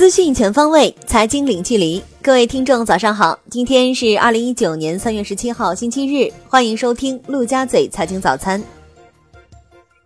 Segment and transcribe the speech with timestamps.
[0.00, 2.02] 资讯全方位，财经零距离。
[2.22, 3.38] 各位听众，早上好！
[3.50, 6.32] 今天是二零一九年三月十七号，星期日。
[6.48, 8.62] 欢迎收听陆家嘴财经早餐。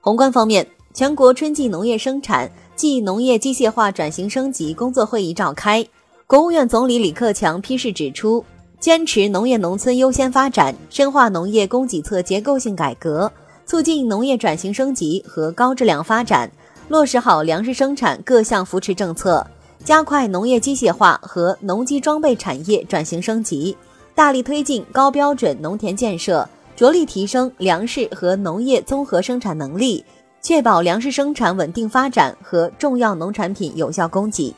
[0.00, 5.86] 宏观方面，全国春季农业生产暨农业机械化转型升级工作会议召开。
[6.26, 8.44] 国务院总理李克强批示指出，
[8.80, 13.30] 坚持农业农村优先发展，深化农业供给侧结构性改革，
[13.64, 16.50] 促进农业转型升级和高质量发展，
[16.88, 19.46] 落实好粮食生产各项扶持政策。
[19.84, 23.76] 加快农业机械化和农机装备产业转型升级，
[24.14, 30.02] 大力推进高标准农田建设，着力提升粮食和农业综合生产能力，
[30.40, 34.54] 确保粮食生产稳定发展和重要农产品有效供给。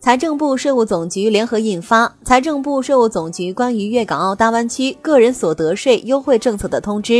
[0.00, 7.12] 财政部、税务总局联合印发《财政部、税务总局关于粤港澳大湾区个人所得税优惠政策的通知》。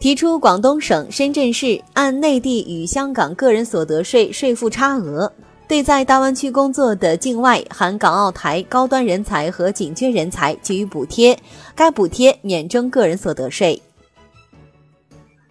[0.00, 5.32] 提出，广东省、深圳市按内地与香港个人所得税税负差额。
[5.68, 11.38] 对在大湾区工作的境外含港澳台高端人才和紧缺人才给予补贴，
[11.74, 13.80] 该补贴免征个人所得税。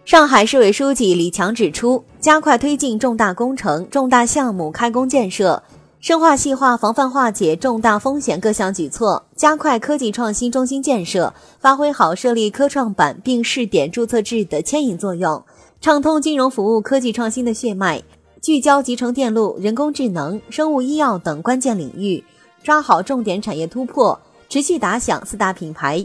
[0.04, 5.62] 上海市委书记李强指出，加快推进重大工程、重大项目开工建设，
[6.00, 15.44] 深化细化防范化解重大风险各项举措，加快科技创新中心建设，发挥好设立科创板并试点注册制的牵引作用，
[15.80, 18.02] 畅通金融服务科技创新的血脉。
[18.42, 22.24] 聚焦集成电路、人工智能、生物医药等关键领域，
[22.64, 26.04] 抓好重点产业突破，持续打响四大品牌，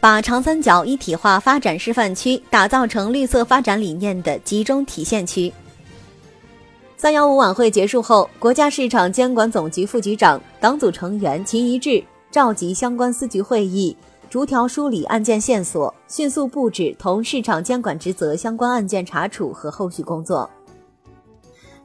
[0.00, 5.52] 把长三角一体化发展示范区打造成绿色发展理念的集中体现区。
[6.96, 13.96] 三幺五晚会结束后，国家市场监管总局副局长、党组成员秦一智召集相关司局会议，
[14.28, 20.50] 逐条梳理案件线索，迅速布置同市场监管职责相关案件查处和后续工作。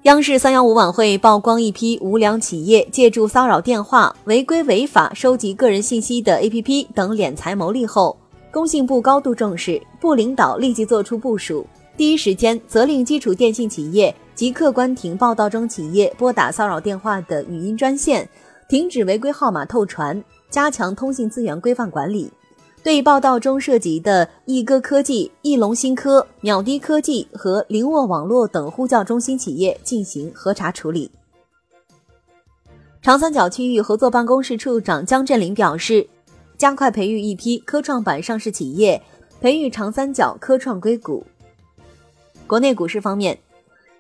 [0.04, 8.18] 央视三幺五晚会曝光一批无良企业借助骚扰电话、违规违法收集个人信息的 APP 等敛财牟利后，
[8.52, 18.28] 工信部高度重视，部领导立即作出部署，第一时间责令基础电信企业即刻关停报道中企业拨打骚扰电话的语音专线，
[18.68, 22.30] 停止违规号码透传，加强通信资源规范管理。
[22.84, 31.10] 对报道中涉及的易歌科技、易龙新科、秒滴科技和灵沃网络等呼叫中心企业进行核查处理。
[33.02, 36.06] 长三角区域合作办公室处长江振林表示，
[36.58, 39.02] 加快培育一批科创板上市企业，
[39.40, 41.26] 培育长三角科创硅谷。
[42.46, 43.40] 国内股市方面，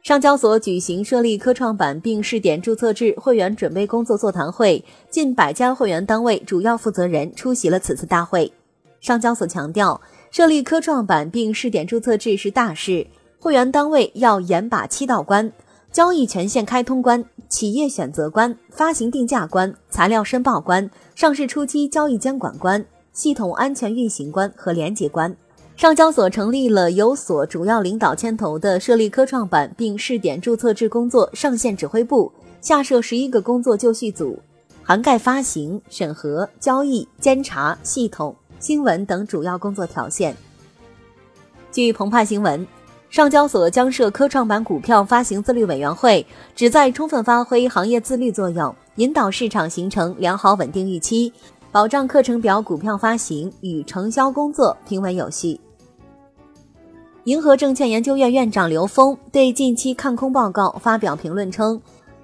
[0.03, 8.51] 上交所举行设立科创板并试点注册制会员准备工作座谈会，近百家会员单位主要负责人出席了此次大会。
[9.03, 9.99] 上交所强调，
[10.31, 13.05] 设立科创板并试点注册制是大事，
[13.37, 15.51] 会员单位要严把七道关：
[15.91, 25.35] 交易权限开通关、企业选择关、发行定价关、材料申报关、上市初期交易监管关、系统安全运行关和连接关。
[25.75, 32.31] 上交所成立了由所主要领导牵头的设立科创板并试点注册制工作上线指挥部，
[32.61, 34.39] 下设十一个工作就绪组，
[34.81, 38.33] 涵盖发行、审核、交易、监察、系统。
[38.63, 40.33] 新闻等主要工作条线。
[41.69, 42.65] 据澎湃新闻，
[43.09, 46.25] 上交所将设科创板股票发行自律委员会，
[46.55, 51.33] 旨在充分发挥行业自律作用，引导市场形成良好稳定预期，
[51.73, 55.59] 保障课程表股票发行与承销工作平稳有序。
[57.25, 61.81] 银河证券研究院院长刘峰对近期看空报告发表评论称。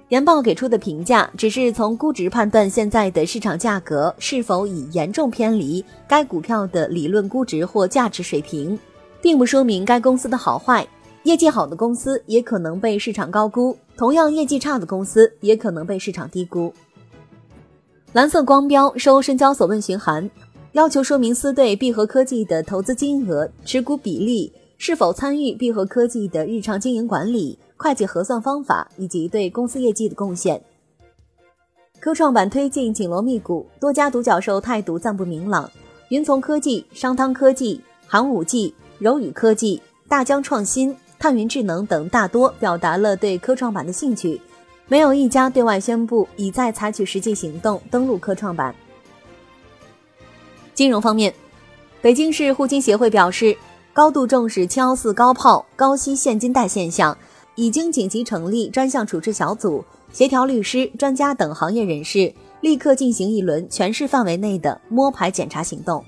[0.09, 8.77] 研报给出的评价只是从估值判断现在的市场价格是否已严重偏离该股票的理论估值或价值水平，
[9.21, 10.87] 并不说明该公司的好坏。
[11.23, 16.73] 业绩好的公司也可能被市场高估，同样业绩差的公司也可能被市场低估。
[18.13, 20.27] 蓝色光标收深交所问询函，
[20.71, 27.59] 要求说明私对必和科技的投资金额、持股比例，是否参与必和科技的日常经营管理。
[27.79, 30.61] 会计核算方法以及对公司业绩的贡献。
[32.01, 35.71] 科创板推进紧锣密鼓，多家独角兽态度暂不明朗。
[36.09, 44.41] 云从科技、商汤科技、寒武纪、柔宇科技、大疆创新、探云智能等大多表达了对科创板的兴趣，
[44.89, 48.75] 没有一家对外宣布已在采取实际行动登陆科创板。
[50.73, 51.33] 金融方面，
[52.01, 53.55] 北京市互金协会表示，
[53.93, 57.17] 高度重视七幺四高炮、高息现金贷现象。
[57.59, 59.83] 已经紧急成立专项处置小组，
[60.13, 66.01] 协调律师、专家等行业人士，立刻进行一轮全市范围内的摸排检查行动。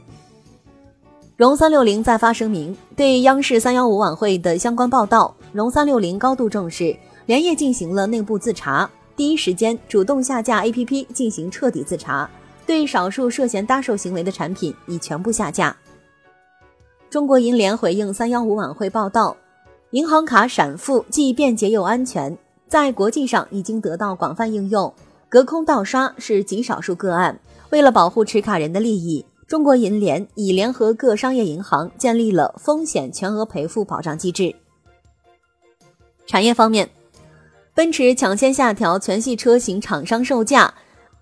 [1.36, 6.95] 融三六零再发声明，对央视三幺五晚会的相关报道，融三六零高度重视，
[7.25, 12.30] 连夜进行了内部自查，第一时间主动下架 APP 进行彻底自查，
[12.65, 15.75] 对少数涉嫌搭售行为的产品已全部下架。
[17.09, 19.36] 中国银联回应三幺五晚会报道，
[19.91, 24.93] 银行卡闪付既便捷又安全，在国际上已经得到广泛应用，
[25.27, 27.39] 隔空盗刷是极少数个案。
[27.71, 34.55] 为了保护持卡人的利益，中国银联已联合各商业银行建立了风险全额赔付保障机制。
[36.25, 36.89] 产业方面。
[37.73, 40.73] 奔驰抢先下调全系车型厂商售价，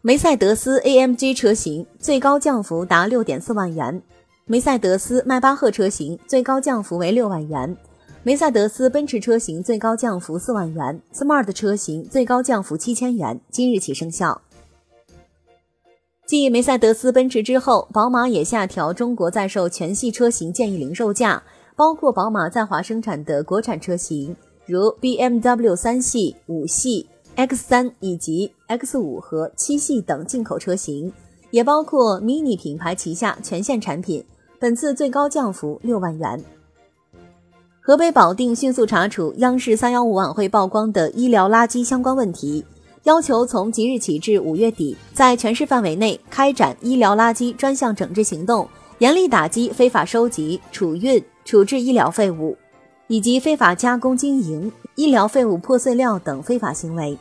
[0.02, 4.02] 梅赛德斯 AMG 车型最高降幅达六点四万元，
[4.46, 7.78] 梅赛德斯迈巴赫车型最高降幅为六万元，
[8.22, 14.42] 梅赛德斯奔驰车型最高降幅四万元，Smart 车型最高降幅七千元，今日起生效。
[16.26, 21.42] 继梅赛德斯奔驰之后，宝马也下调中国在售全系车型建议零售价，
[21.78, 24.36] 包括宝马在华生产的国产车型。
[24.66, 31.14] 如 BMW 三系、五系、X 三以及 X 五和七系等进口车型，
[31.52, 34.26] 也包括 MINI 品牌旗下全线产品，
[34.60, 36.44] 本次最高降幅六万元。
[37.90, 42.64] 河北保定迅速查处央视三幺五晚会曝光的医疗垃圾相关问题，
[43.06, 48.70] 要求从即日起至五月底，在全市范围内开展医疗垃圾专项整治行动，
[49.00, 52.56] 严厉打击非法收集、储运、处置医疗废物。
[53.08, 57.18] 以及非法加工经营医疗废物破碎料等非法行为。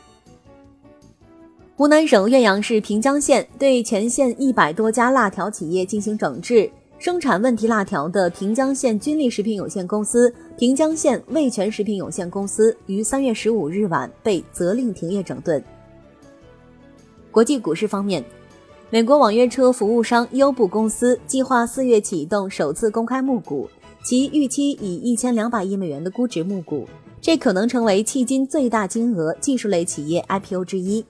[1.76, 15.62] 湖南省岳阳市平江县对全县一百多家辣条企业进行整治，生产问题辣条的平江县军利食品有限公司、平江县味全食品有限公司于三月十五日晚被责令停业整顿。
[17.30, 18.24] 国际股市方面，
[18.90, 23.70] 美国网约车服务商优步公司计划四月启动首次公开募股。
[24.02, 26.88] 其预期以一千两百亿美元的估值募股，
[27.20, 31.04] 这可能成为迄今最大金额技术类企业 IPO 之一。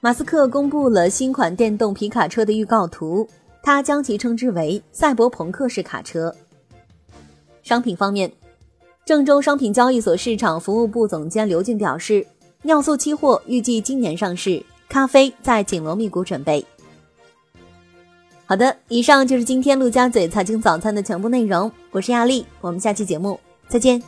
[0.00, 3.28] 马斯克公布了新款电动皮卡车的预告图，
[3.66, 6.32] 他将其称之为“赛博朋克式卡车”。
[7.64, 8.30] 商品方面，
[9.04, 12.24] 郑州商品交易所市场服务部总监刘俊表示，
[12.62, 16.64] 尿素期货预计今年上市，咖啡在紧锣密鼓准备。
[18.44, 21.68] 好的，以上就是今天陆家嘴财经早餐的全部内容。
[21.90, 24.00] 我是亚丽，我们下期节目再见。